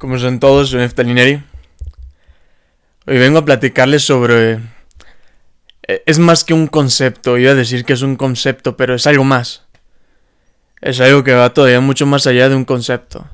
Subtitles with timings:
[0.00, 1.42] Como son todos, soy Neftalineri.
[3.06, 4.54] Hoy vengo a platicarles sobre...
[5.86, 9.06] Eh, es más que un concepto, iba a decir que es un concepto, pero es
[9.06, 9.66] algo más.
[10.80, 13.28] Es algo que va todavía mucho más allá de un concepto.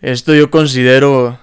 [0.00, 1.38] Esto yo considero...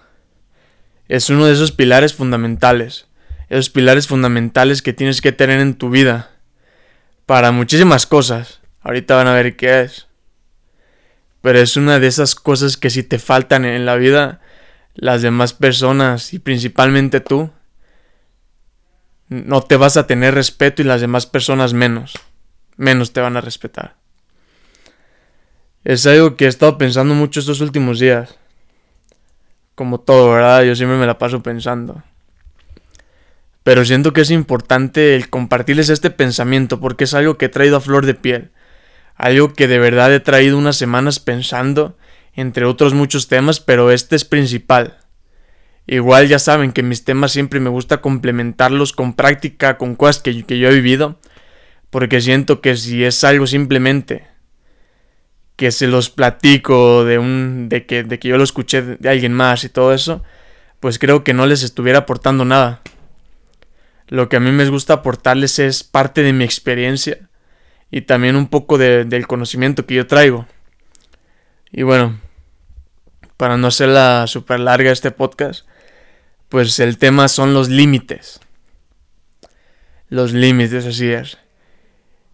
[1.08, 3.06] Es uno de esos pilares fundamentales.
[3.48, 6.32] Esos pilares fundamentales que tienes que tener en tu vida.
[7.28, 8.60] Para muchísimas cosas.
[8.82, 10.08] Ahorita van a ver qué es.
[11.42, 14.40] Pero es una de esas cosas que si te faltan en la vida,
[14.94, 17.50] las demás personas y principalmente tú,
[19.28, 22.14] no te vas a tener respeto y las demás personas menos.
[22.78, 23.96] Menos te van a respetar.
[25.84, 28.38] Es algo que he estado pensando mucho estos últimos días.
[29.74, 30.64] Como todo, ¿verdad?
[30.64, 32.04] Yo siempre me la paso pensando.
[33.64, 37.78] Pero siento que es importante el compartirles este pensamiento porque es algo que he traído
[37.78, 38.52] a flor de piel
[39.22, 41.96] algo que de verdad he traído unas semanas pensando,
[42.34, 44.98] entre otros muchos temas, pero este es principal.
[45.86, 50.34] Igual ya saben que mis temas siempre me gusta complementarlos con práctica, con cosas que,
[50.34, 51.20] yo he vivido,
[51.92, 54.28] porque siento que si es algo simplemente
[55.56, 59.34] que se los platico de un de que, de que yo lo escuché de alguien
[59.34, 60.24] más y todo eso,
[60.80, 62.82] pues creo que no les estuviera aportando nada.
[64.08, 67.30] Lo que a mí me gusta aportarles es parte de mi experiencia
[67.92, 70.48] y también un poco del conocimiento que yo traigo.
[71.72, 72.20] Y bueno,
[73.36, 75.68] para no hacerla súper larga este podcast,
[76.48, 78.40] pues el tema son los límites.
[80.08, 81.38] Los límites, así es.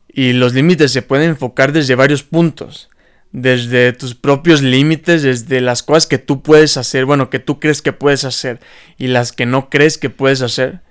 [0.08, 2.90] Y los límites se pueden enfocar desde varios puntos.
[3.32, 7.82] Desde tus propios límites, desde las cosas que tú puedes hacer, bueno, que tú crees
[7.82, 8.60] que puedes hacer
[8.98, 10.82] y las que no crees que puedes hacer.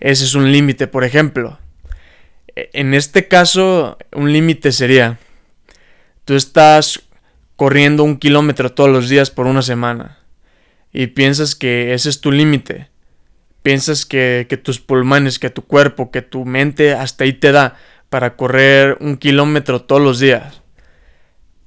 [0.00, 1.58] Ese es un límite, por ejemplo
[2.56, 5.18] en este caso, un límite sería,
[6.24, 7.02] tú estás
[7.56, 10.18] corriendo un kilómetro todos los días por una semana
[10.92, 12.88] y piensas que ese es tu límite.
[13.62, 17.76] Piensas que, tus pulmones, que tu cuerpo, que tu mente hasta ahí te da
[18.10, 20.62] para correr un kilómetro todos los días.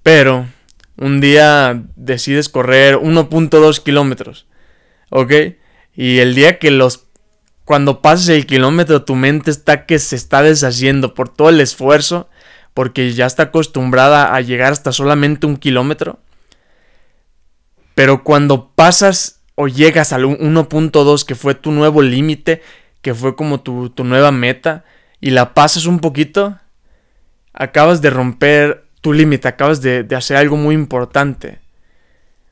[0.04, 0.48] Pero
[0.96, 4.48] un día decides correr 1.2 kilómetros.
[5.10, 5.34] ¿Ok?
[5.94, 7.07] Y el día que los
[7.68, 12.30] cuando pases el kilómetro tu mente está que se está deshaciendo por todo el esfuerzo,
[12.74, 16.18] porque ya está acostumbrada a llegar hasta solamente un kilómetro.
[17.94, 22.62] Pero cuando pasas o llegas al 1.2, que fue tu nuevo límite,
[23.02, 24.86] que fue como tu, nueva meta,
[25.20, 26.58] y la pasas un poquito,
[27.52, 31.60] acabas de romper tu límite, acabas de, de hacer algo muy importante.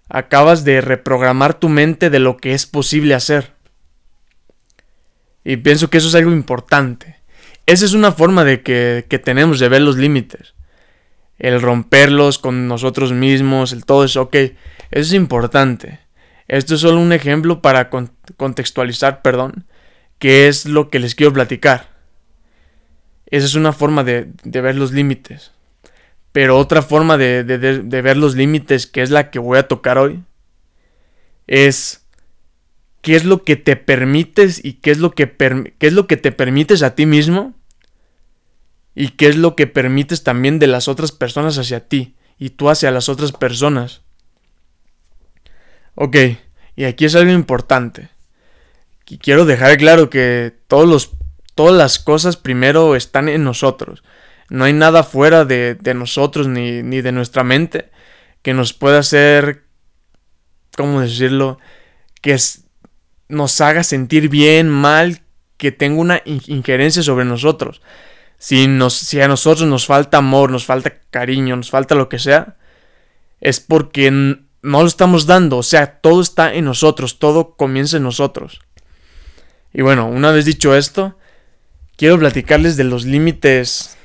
[0.09, 3.54] Acabas de reprogramar tu mente de lo que es posible hacer.
[5.45, 7.17] Y pienso que eso es algo importante.
[7.67, 10.55] Esa es una forma de que, tenemos de ver los límites.
[11.37, 14.55] El romperlos con nosotros mismos, el todo eso, ok, eso
[14.91, 15.99] es importante.
[16.47, 17.89] Esto es solo un ejemplo para
[18.37, 19.65] contextualizar, perdón,
[20.17, 21.89] qué es lo que les quiero platicar.
[23.27, 25.51] Esa es una forma de, ver los límites.
[26.31, 29.99] Pero otra forma de, de ver los límites, que es la que voy a tocar
[29.99, 30.23] hoy,
[31.47, 32.04] es
[33.05, 35.31] qué es lo que te permites y qué es lo que,
[35.77, 37.53] qué es lo que te permites a ti mismo
[38.95, 42.67] y qué es lo que permites también de las otras personas hacia ti y tú
[42.67, 44.01] hacia las otras personas.
[45.93, 46.17] Ok,
[46.75, 48.09] y aquí es algo importante.
[49.05, 51.11] quiero dejar claro que todos los,
[51.53, 54.03] todas las cosas primero están en nosotros.
[54.49, 57.91] No hay nada fuera de, de nosotros ni, ni de nuestra mente
[58.41, 59.65] que nos pueda hacer,
[60.75, 61.59] ¿cómo decirlo?
[62.23, 62.64] Que es,
[63.27, 65.21] nos haga sentir bien, mal,
[65.57, 67.81] que tenga una injerencia sobre nosotros.
[68.37, 72.19] Si, nos, si a nosotros nos falta amor, nos falta cariño, nos falta lo que
[72.19, 72.57] sea,
[73.39, 75.57] es porque no lo estamos dando.
[75.57, 78.59] O sea, todo está en nosotros, todo comienza en nosotros.
[79.73, 81.17] Y bueno, una vez dicho esto,
[81.97, 83.97] quiero platicarles de los límites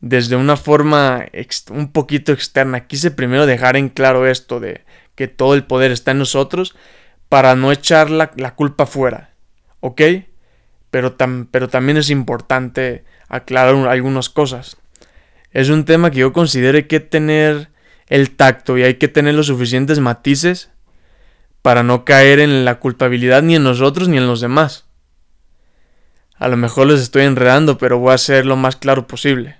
[0.00, 1.26] desde una forma
[1.70, 2.86] un poquito externa.
[2.86, 6.76] Quise primero dejar en claro esto de que todo el poder está en nosotros
[7.28, 9.34] para no echar la, culpa fuera,
[9.80, 10.02] ¿ok?
[10.90, 11.16] Pero,
[11.50, 14.78] pero también es importante aclarar algunas cosas.
[15.52, 17.70] Es un tema que yo considero que tener
[18.06, 20.70] el tacto y hay que tener los suficientes matices
[21.62, 24.86] para no caer en la culpabilidad ni en nosotros ni en los demás.
[26.36, 29.56] A lo mejor les estoy enredando, pero voy a ser lo más claro posible.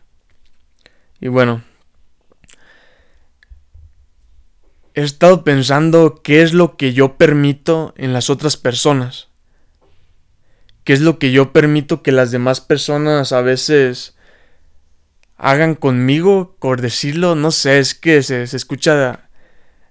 [1.20, 1.62] Y bueno,
[4.98, 9.28] he estado pensando qué es lo que yo permito en las otras personas.
[10.82, 14.16] ¿Qué es lo que yo permito que las demás personas a veces
[15.36, 16.56] hagan conmigo?
[16.58, 19.28] Por decirlo, no sé, es que se, escucha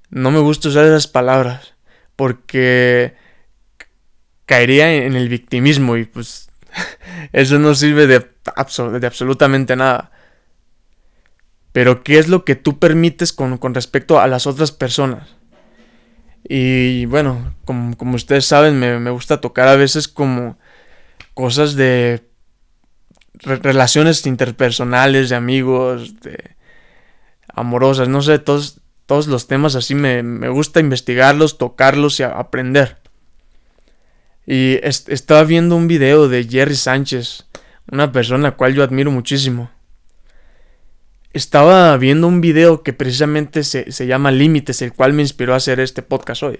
[0.09, 1.75] No me gusta usar esas palabras
[2.17, 3.15] porque
[4.45, 6.49] caería en el victimismo y pues
[7.31, 10.11] eso no sirve de, de absolutamente nada.
[11.77, 15.35] Pero ¿qué es lo que tú permites con, respecto a las otras personas?
[16.43, 20.57] Y bueno, como, ustedes saben, me, gusta tocar a veces como
[21.35, 22.27] cosas de
[23.43, 26.55] relaciones interpersonales, de amigos, de
[27.47, 32.97] amorosas, no sé, todos, todos los temas así me, me gusta investigarlos, tocarlos y aprender.
[34.47, 37.45] Y estaba viendo un video de Jerry Sánchez,
[37.91, 39.69] una persona a la cual yo admiro muchísimo.
[41.37, 45.57] Estaba viendo un video que precisamente se, se llama Límites, el cual me inspiró a
[45.57, 46.59] hacer este podcast hoy.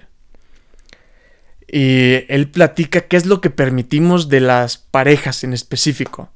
[1.66, 6.30] Y él platica qué es lo que permitimos de las parejas en específico.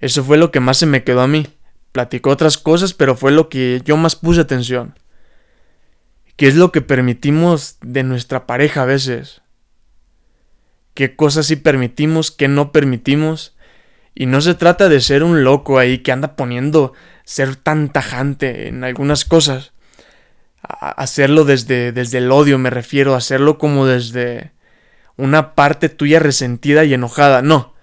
[0.00, 1.46] Eso fue lo que más se me quedó a mí.
[1.92, 4.98] Platicó otras cosas, pero fue lo que yo más puse atención.
[6.36, 9.42] ¿Qué es lo que permitimos de nuestra pareja a veces?
[10.98, 13.54] qué cosas sí permitimos, qué no permitimos.
[14.16, 16.92] Y no se trata de ser un loco ahí que anda poniendo
[17.28, 19.72] ser tan tajante en algunas cosas.
[20.62, 24.52] hacerlo desde, desde el odio, me refiero, a hacerlo como desde
[25.18, 27.42] una parte tuya resentida y enojada.
[27.42, 27.74] No,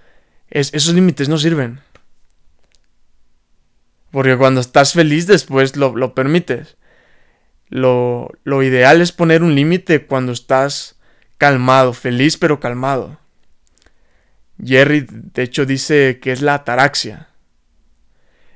[0.50, 1.80] esos límites no sirven.
[4.10, 6.78] Porque cuando estás feliz después lo, lo permites.
[7.70, 10.98] Lo, lo ideal es poner un límite cuando estás
[11.38, 13.20] calmado, feliz pero calmado.
[14.64, 17.30] Jerry, de hecho, dice que es la ataraxia.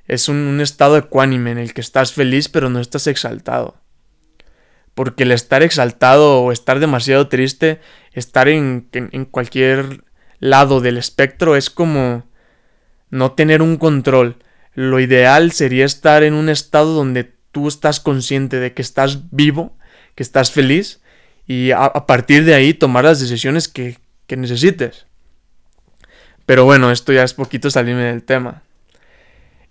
[0.09, 3.77] Es un, estado ecuánime en el que estás feliz pero no estás exaltado.
[4.93, 7.79] Porque el estar exaltado o estar demasiado triste,
[8.11, 10.03] estar en, en cualquier
[10.39, 12.25] lado del espectro es como
[13.09, 14.37] no tener un control.
[14.73, 19.77] Lo ideal sería estar en un estado donde tú estás consciente de que estás vivo,
[20.15, 21.01] que estás feliz
[21.47, 23.97] y a, partir de ahí tomar las decisiones que,
[24.29, 25.07] necesites.
[26.45, 28.61] Pero bueno, esto ya es poquito salirme del tema.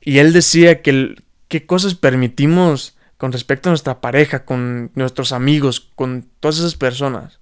[0.01, 1.17] Y él decía que
[1.49, 7.41] qué cosas permitimos con respecto a nuestra pareja, con nuestros amigos, con todas esas personas.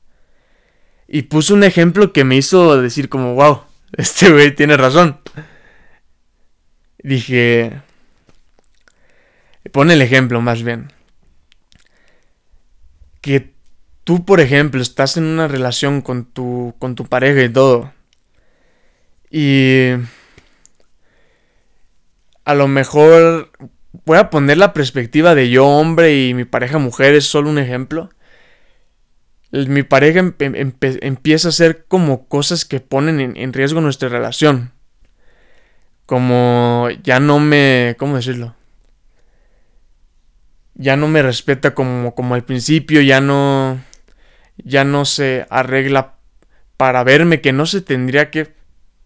[1.06, 3.62] Y puso un ejemplo que me hizo decir como, wow,
[3.92, 5.20] este güey tiene razón.
[6.98, 7.82] Dije,
[9.70, 10.92] pone el ejemplo más bien.
[13.20, 13.52] Que
[14.04, 17.92] tú, por ejemplo, estás en una relación con tu, con tu pareja y todo.
[19.30, 19.90] Y
[22.46, 23.50] a lo mejor
[24.06, 27.58] voy a poner la perspectiva de yo hombre y mi pareja mujer, es solo un
[27.58, 28.08] ejemplo.
[29.50, 34.72] Mi pareja empieza a hacer como cosas que ponen en, riesgo nuestra relación.
[36.06, 37.96] Como ya no me...
[37.98, 38.54] ¿Cómo decirlo?
[40.74, 43.80] Ya no me respeta como, como al principio, ya no
[44.58, 46.14] ya no se arregla
[46.76, 48.54] para verme, que no se tendría que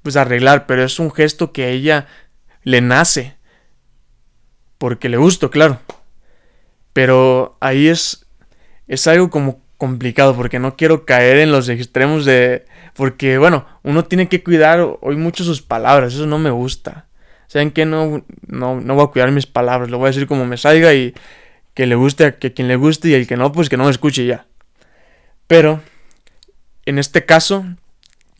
[0.02, 2.06] pues arreglar, pero es un gesto que ella
[2.62, 3.36] le nace.
[4.78, 5.80] Porque le gusto, claro.
[6.92, 8.26] Pero ahí es
[8.90, 14.04] es algo como complicado porque no quiero caer en los extremos de porque bueno, uno
[14.04, 17.06] tiene que cuidar hoy mucho sus palabras, eso no me gusta.
[17.46, 17.86] ¿Saben qué?
[17.86, 20.92] No, no, no voy a cuidar mis palabras, lo voy a decir como me salga
[20.92, 21.14] y
[21.74, 23.84] que le guste a que quien le guste y el que no, pues que no
[23.84, 24.46] me escuche ya.
[25.46, 25.80] Pero,
[26.84, 27.64] en este caso,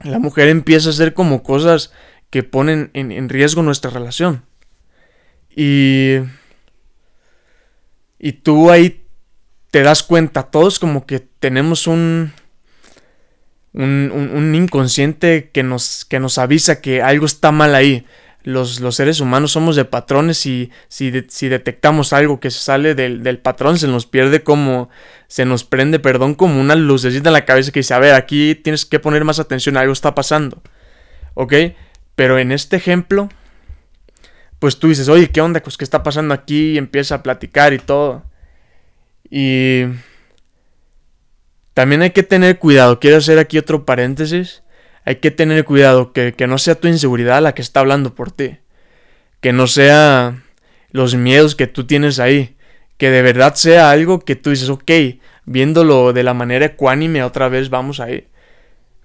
[0.03, 1.93] la mujer empieza a hacer como cosas
[2.31, 4.45] que ponen en, riesgo nuestra relación.
[5.55, 6.17] Y...
[8.23, 9.03] Y tú ahí
[9.71, 12.35] te das cuenta, todos como que tenemos un,
[13.73, 18.05] un, un, inconsciente que nos, que nos avisa que algo está mal ahí
[18.43, 23.39] los, seres humanos somos de patrones y si, si detectamos algo que se sale del,
[23.39, 24.89] patrón, se nos pierde como,
[25.29, 28.55] se nos prende, perdón, como una lucecita en la cabeza que dice, a ver, aquí
[28.55, 30.63] tienes que poner más atención, algo está pasando.
[31.35, 31.53] ¿Ok?
[32.21, 33.31] Pero en este ejemplo,
[34.59, 35.63] pues tú dices, oye, ¿qué onda?
[35.63, 36.73] Pues, ¿qué está pasando aquí?
[36.73, 38.25] Y empieza a platicar y todo.
[39.31, 39.85] Y...
[41.73, 44.63] También hay que tener cuidado, quiero hacer aquí otro paréntesis
[45.05, 48.59] hay que tener cuidado que, no sea tu inseguridad la que está hablando por ti.
[49.41, 50.43] Que no sea
[50.91, 52.57] los miedos que tú tienes ahí.
[52.97, 54.91] Que de verdad sea algo que tú dices, ok,
[55.47, 58.29] viéndolo de la manera ecuánime otra vez vamos ahí.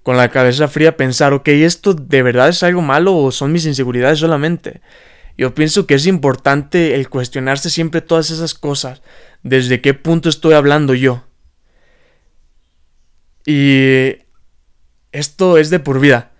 [0.06, 3.66] Con la cabeza fría pensar, ok, ¿esto de verdad es algo malo o son mis
[3.66, 4.80] inseguridades solamente?
[5.36, 9.02] Yo pienso que es importante el cuestionarse siempre todas esas cosas.
[9.42, 11.24] ¿Desde qué punto estoy hablando yo?
[13.46, 14.18] Y
[15.10, 16.30] esto es de por vida.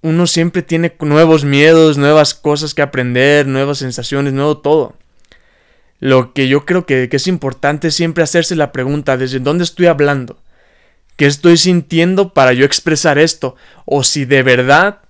[0.00, 4.94] Uno siempre tiene nuevos miedos, nuevas cosas que aprender, nuevas sensaciones, nuevo todo.
[5.98, 9.64] Lo que yo creo que, que es importante es siempre hacerse la pregunta, ¿desde dónde
[9.64, 10.38] estoy hablando?
[11.18, 13.56] ¿Qué estoy sintiendo para yo expresar esto?
[13.84, 15.00] O si de verdad,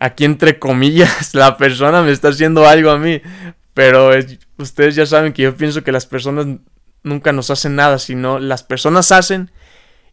[0.00, 3.22] aquí entre comillas, la persona me está haciendo algo a mí.
[3.72, 4.10] Pero
[4.56, 6.46] ustedes ya saben que yo pienso que las personas
[7.04, 9.52] nunca nos hacen nada, sino las personas hacen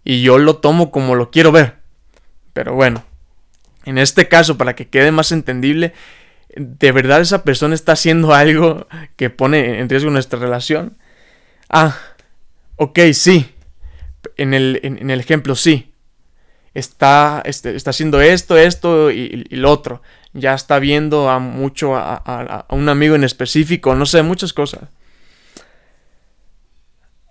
[0.04, 1.78] y yo lo tomo como lo quiero ver.
[2.54, 3.04] Pero bueno,
[3.84, 5.94] en este caso, para que quede más entendible,
[6.56, 11.00] ¿de verdad esa persona está haciendo algo que pone en riesgo nuestra relación?
[11.68, 11.98] Ah,
[12.78, 13.55] ok, sí
[14.38, 15.92] en el, en, el ejemplo, sí.
[16.74, 20.02] Está, este, está haciendo esto, esto y, lo otro.
[20.34, 24.90] Ya está viendo a mucho a, un amigo en específico, no sé, muchas cosas.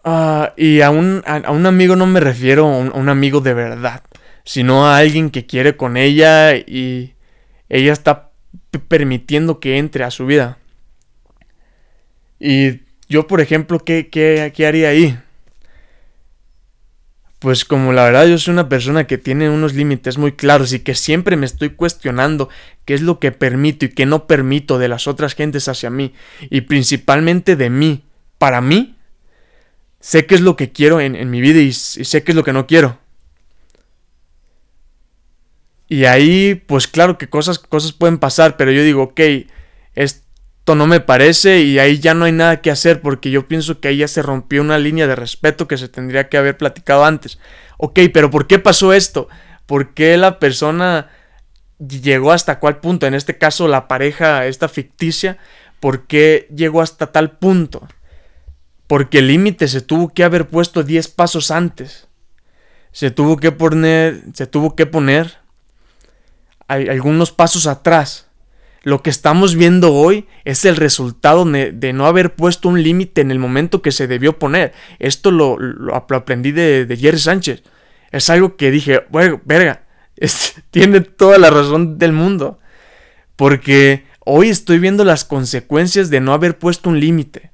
[0.02, 4.02] Ah, y a un, a, un, amigo no me refiero a un, amigo de verdad,
[4.44, 7.14] sino a alguien que quiere con ella y
[7.68, 8.30] ella está
[8.88, 10.58] permitiendo que entre a su vida.
[12.38, 15.18] Y yo, por ejemplo, ¿qué, qué, qué haría ahí?
[17.44, 20.80] Pues como la verdad yo soy una persona que tiene unos límites muy claros y
[20.80, 22.48] que siempre me estoy cuestionando
[22.86, 26.14] qué es lo que permito y qué no permito de las otras gentes hacia mí
[26.48, 28.02] y principalmente de mí,
[28.38, 28.96] para mí,
[30.00, 32.44] sé qué es lo que quiero en, mi vida y, y, sé qué es lo
[32.44, 32.98] que no quiero.
[35.86, 39.20] Y ahí, pues claro que cosas, cosas pueden pasar, pero yo digo, ok,
[39.94, 40.23] es,
[40.64, 43.80] esto no me parece y ahí ya no hay nada que hacer porque yo pienso
[43.80, 47.04] que ahí ya se rompió una línea de respeto que se tendría que haber platicado
[47.04, 47.38] antes.
[47.76, 49.28] Ok, pero ¿por qué pasó esto?
[49.66, 51.10] ¿Por qué la persona
[51.78, 53.06] llegó hasta cuál punto?
[53.06, 55.36] En este caso la pareja, esta ficticia,
[55.80, 57.86] ¿por qué llegó hasta tal punto?
[58.86, 62.08] Porque el límite se tuvo que haber puesto 10 pasos antes.
[62.90, 65.36] Se tuvo que poner, se tuvo que poner
[66.68, 68.28] algunos pasos atrás.
[68.84, 73.30] Lo que estamos viendo hoy es el resultado de no haber puesto un límite en
[73.30, 74.74] el momento que se debió poner.
[74.98, 75.56] Esto lo,
[75.94, 77.62] aprendí de, Jerry Sánchez.
[78.12, 79.86] Es algo que dije, bueno, verga,
[80.70, 82.58] tiene toda la razón del mundo.
[83.36, 87.52] Porque hoy estoy viendo las consecuencias de no haber puesto un límite.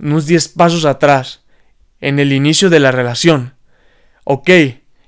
[0.00, 1.44] Unos 10 pasos atrás,
[2.00, 3.54] en el inicio de la relación.
[4.24, 4.50] Ok,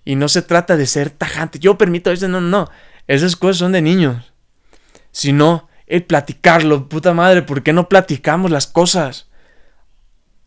[0.05, 1.59] y no se trata de ser tajante.
[1.59, 2.71] Yo permito eso, no, no.
[3.09, 4.34] Esas cosas son de niños
[5.15, 6.89] sino el platicarlo.
[6.89, 9.29] Puta madre, ¿por qué no platicamos las cosas?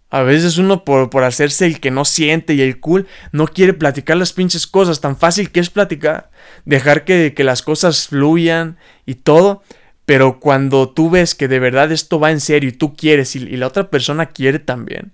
[0.10, 3.74] A veces uno por, por, hacerse el que no siente y el cool no quiere
[3.74, 5.00] platicar las pinches cosas.
[5.00, 6.30] Tan fácil que es platicar.
[6.66, 9.64] Dejar que, que las cosas fluyan y todo.
[10.06, 13.40] Pero cuando tú ves que de verdad esto va en serio y tú quieres y,
[13.40, 15.14] la otra persona quiere también.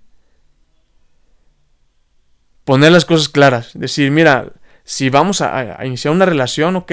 [2.63, 3.71] Poner las cosas claras.
[3.75, 4.51] Decir, mira,
[4.83, 6.91] si vamos a, a iniciar una relación, ok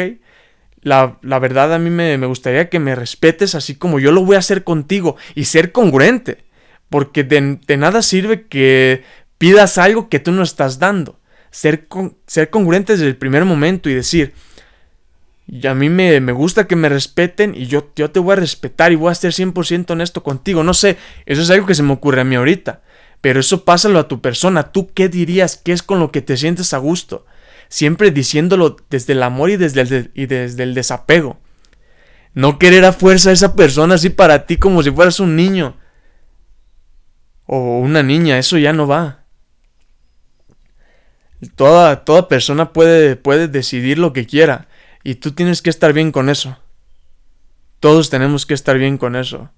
[0.83, 4.41] la, verdad a mí me, gustaría que me respetes así como yo lo voy a
[4.41, 6.45] hacer contigo y ser congruente.
[6.89, 9.05] Porque de, nada sirve que
[9.39, 11.21] pidas algo que tú no estás dando.
[11.51, 11.87] Ser,
[12.27, 14.35] ser congruente desde el primer momento y decir,
[15.47, 18.93] y a mí me, gusta que me respeten y yo, yo te voy a respetar
[18.93, 20.63] y voy a ser 100% honesto contigo.
[20.63, 20.97] No sé,
[21.27, 22.83] eso es algo que se me ocurre a mí ahorita.
[23.21, 24.73] Pero eso pásalo a tu persona.
[24.73, 25.57] ¿Tú qué dirías?
[25.57, 27.27] ¿Qué es con lo que te sientes a gusto?
[27.71, 31.41] Siempre diciéndolo desde el amor y desde el, y desde el desapego.
[32.35, 35.77] No querer a fuerza a esa persona así para ti como si fueras un niño
[37.47, 39.25] o una niña, eso ya no va.
[41.55, 44.69] Toda, toda persona puede, puede decidir lo que quiera
[45.03, 46.59] y tú tienes que estar bien con eso.
[47.79, 49.51] Todos tenemos que estar bien con eso.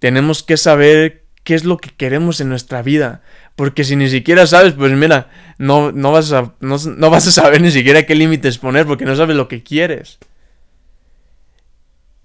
[0.00, 3.22] Tenemos que saber qué es lo que queremos en nuestra vida.
[3.56, 7.60] Porque si ni siquiera sabes, pues mira, no, no, vas, a, no, vas a saber
[7.60, 10.18] ni siquiera qué límites poner porque no sabes lo que quieres.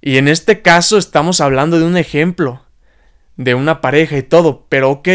[0.01, 2.63] Y en este caso estamos hablando de un ejemplo,
[3.35, 5.09] de una pareja y todo, pero ok.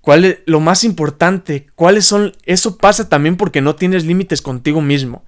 [0.00, 1.66] ¿Cuál es lo más importante?
[1.74, 2.32] ¿Cuáles son?
[2.44, 5.24] Eso pasa también porque no tienes límites contigo mismo.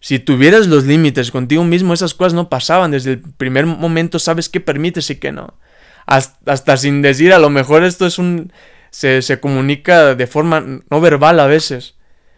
[0.00, 2.90] Si tuvieras los límites contigo mismo, esas cosas no pasaban.
[2.90, 5.54] Desde el primer momento sabes qué permites y qué no.
[6.08, 8.52] Hasta sin decir, a lo mejor esto es un
[8.90, 11.94] se, comunica de forma no verbal a veces.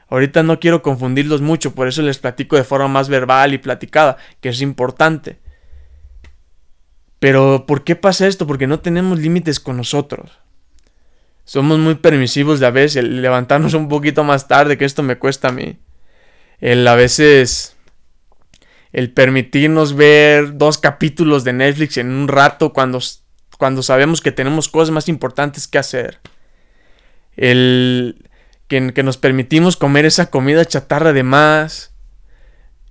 [0.08, 4.16] Ahorita no quiero confundirlos mucho, por eso les platico de forma más verbal y platicada,
[4.40, 5.38] que es importante.
[7.20, 8.46] Pero ¿por qué pasa esto?
[8.46, 10.32] Porque no tenemos límites con nosotros.
[11.44, 15.18] Somos muy permisivos de a veces, el levantarnos un poquito más tarde, que esto me
[15.18, 15.78] cuesta a mí.
[16.60, 17.76] El a veces
[18.92, 22.98] el permitirnos ver dos capítulos de Netflix en un rato cuando,
[23.60, 26.18] cuando sabemos que tenemos cosas más importantes que hacer
[27.36, 28.24] el
[28.68, 31.92] que, nos permitimos comer esa comida chatarra de más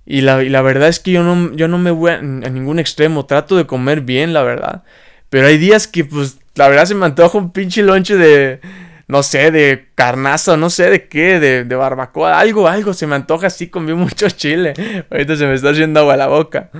[0.06, 3.26] Y la, verdad es que yo no, yo no me voy a, ningún extremo.
[3.26, 4.84] Trato de comer bien, la verdad.
[5.28, 8.60] Pero hay días que, pues, la verdad se me antoja un pinche lonche de,
[9.08, 13.16] no sé, de carnaza, no sé de qué, de, de barbacoa, algo, algo, se me
[13.16, 14.74] antoja así, comí mucho chile.
[15.10, 16.70] Ahorita se me está haciendo agua la boca.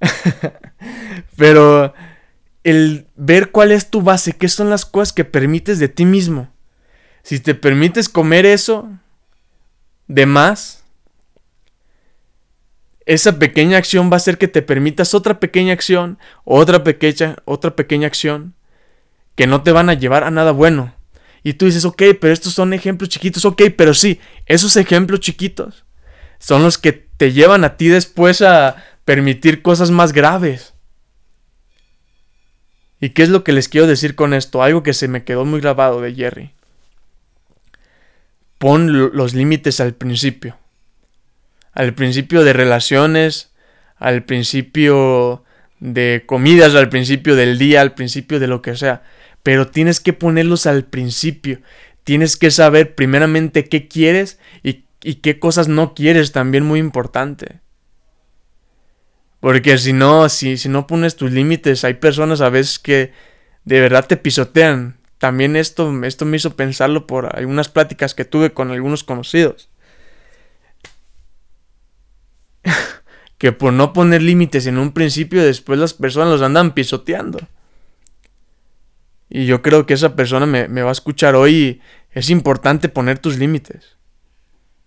[1.36, 1.92] Pero
[2.66, 6.52] el ver cuál es tu base, qué son las cosas que permites de ti mismo.
[7.22, 8.90] Si te permites comer eso
[10.08, 10.82] de más,
[13.04, 17.76] esa pequeña acción va a hacer que te permitas otra pequeña acción, otra pequeña, otra
[17.76, 18.54] pequeña acción,
[19.36, 20.92] que no te van a llevar a nada bueno.
[21.44, 25.84] Y tú dices, ok, pero estos son ejemplos chiquitos, ok, pero sí, esos ejemplos chiquitos
[26.40, 30.75] son los que te llevan a ti después a permitir cosas más graves.
[33.06, 34.62] ¿Y qué es lo que les quiero decir con esto?
[34.62, 36.52] Algo que se me quedó muy grabado de Jerry.
[38.58, 40.58] Pon los límites al principio.
[41.72, 43.52] Al principio de relaciones,
[43.96, 45.44] al principio
[45.78, 49.02] de comidas, al principio del día, al principio de lo que sea
[49.46, 51.60] pero tienes que ponerlos al principio.
[52.02, 54.82] Tienes que saber primeramente qué quieres y,
[55.22, 57.60] qué cosas no quieres, también muy importante.
[59.46, 63.12] Porque si no, si, si no pones tus límites, hay personas a veces que
[63.64, 64.98] de verdad te pisotean.
[65.18, 69.68] También esto, esto me hizo pensarlo por algunas pláticas que tuve con algunos conocidos.
[73.38, 77.38] que por no poner límites en un principio, después las personas los andan pisoteando.
[79.30, 81.80] Y yo creo que esa persona me, va a escuchar hoy.
[82.10, 83.96] es importante poner tus límites.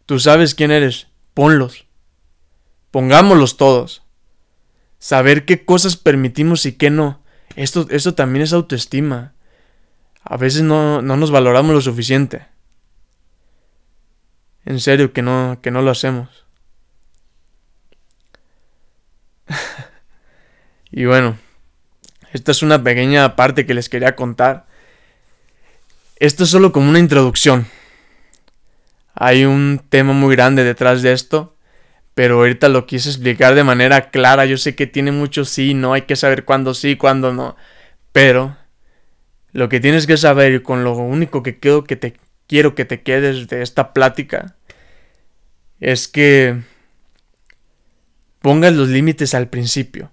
[0.06, 1.08] Tú sabes quién eres.
[1.34, 1.86] Ponlos.
[2.92, 4.04] Pongámoslos todos.
[5.00, 7.22] Saber qué cosas permitimos y qué no.
[7.56, 9.34] Esto, esto también es autoestima.
[10.24, 12.46] A veces no, no nos valoramos lo suficiente.
[14.66, 16.46] En serio que no, que no lo hacemos.
[20.92, 21.38] y bueno.
[22.32, 24.68] Esta es una pequeña parte que les quería contar.
[26.18, 27.68] Esto es solo como una introducción.
[29.16, 31.56] Hay un tema muy grande detrás de esto,
[32.20, 34.46] pero ahorita lo quise explicar de manera clara.
[34.46, 37.56] Yo sé que tiene mucho sí, no, hay que saber cuándo sí, cuándo no.
[38.12, 38.58] Pero
[39.54, 42.84] lo que tienes que saber y con lo único que quiero que te quiero que
[42.84, 44.58] te quedes de esta plática
[45.80, 46.60] es que
[48.42, 50.12] pongas los límites al principio.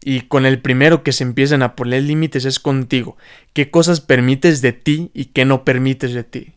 [0.00, 3.16] Y con el primero que se empiezan a poner límites es contigo.
[3.52, 6.55] ¿Qué cosas permites de ti y qué no permites de ti?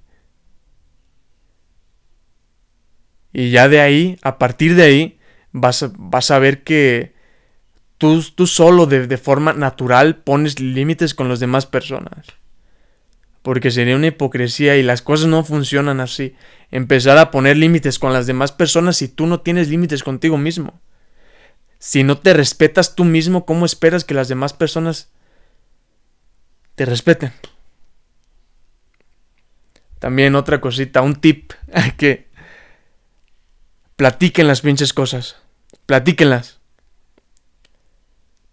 [3.32, 5.20] Y ya de ahí, a partir de ahí,
[5.52, 7.13] vas vas a ver que
[7.98, 12.28] tú, tú solo de, de forma natural pones límites con las demás personas.
[13.42, 16.36] Porque sería una hipocresía y las cosas no funcionan así.
[16.72, 20.80] Empezar a poner límites con las demás personas si tú no tienes límites contigo mismo.
[21.78, 25.12] Si no te respetas tú mismo, ¿cómo esperas que las demás personas
[26.76, 27.32] te respeten?
[30.00, 31.54] También otra cosita, un tip,
[31.98, 32.29] que
[33.99, 35.35] platiquen las pinches cosas.
[35.85, 36.62] Platíquenlas.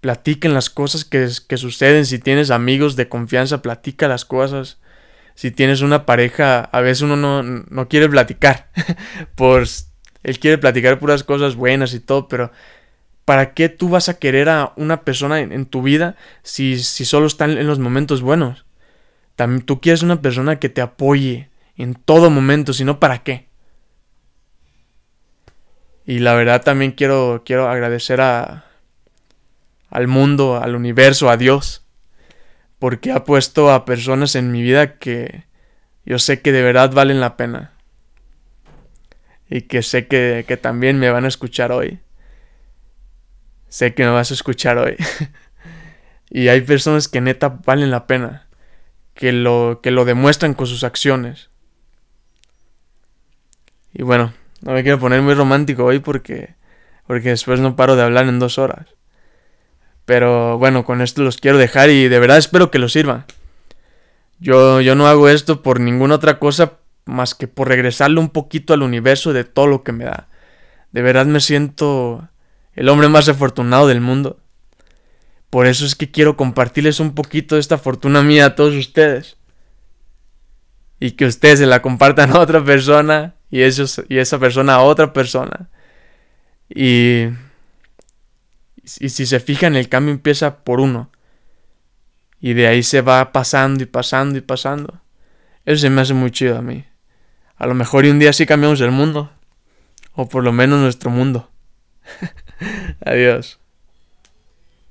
[0.01, 2.05] Platiquen las cosas que, suceden.
[2.05, 4.81] Si tienes amigos de confianza, platica las cosas.
[5.37, 8.73] Si tienes una pareja, a veces uno no, quiere platicar.
[9.37, 9.67] Por
[10.25, 12.51] él quiere platicar puras cosas buenas y todo, pero
[13.25, 17.27] ¿Para qué tú vas a querer a una persona en, tu vida si, si, solo
[17.27, 18.67] están en los momentos buenos?
[19.65, 23.46] Tú quieres una persona que te apoye en todo momento, si no, ¿para qué?
[26.07, 28.65] Y la verdad también quiero, quiero agradecer a,
[29.91, 31.85] al mundo, al universo, a Dios,
[32.79, 35.45] porque ha puesto a personas en mi vida que
[36.05, 37.73] yo sé que de verdad valen la pena.
[39.51, 42.01] Y que sé que, que también me van a escuchar hoy.
[43.69, 44.97] Sé que me vas a escuchar hoy.
[46.31, 48.47] y hay personas que neta valen la pena.
[49.15, 51.51] Que lo, que lo demuestran con sus acciones.
[53.93, 56.55] Y bueno, no me quiero poner muy romántico hoy porque,
[57.07, 58.87] porque después no paro de hablar en dos horas.
[60.05, 63.25] Pero bueno, con esto los quiero dejar y de verdad espero que los sirvan.
[64.39, 68.75] Yo, yo no hago esto por ninguna otra cosa más que por regresarle un poquito
[68.75, 70.29] al universo de todo lo que me da.
[70.93, 72.29] De verdad me siento
[72.75, 74.39] el hombre más afortunado del mundo.
[75.51, 79.37] Por eso es que quiero compartirles un poquito de esta fortuna mía a todos ustedes.
[81.01, 84.83] Y que ustedes se la compartan a otra persona y, ellos, y esa persona a
[84.83, 85.69] otra persona.
[86.69, 87.27] Y,
[89.01, 91.11] y si se fijan, el cambio empieza por uno.
[92.41, 95.01] Y de ahí se va pasando y pasando y pasando.
[95.65, 96.85] Eso se me hace muy chido a mí.
[97.57, 99.33] A lo mejor y un día sí cambiamos el mundo.
[100.13, 101.51] O por lo menos nuestro mundo.
[103.05, 103.61] Adiós.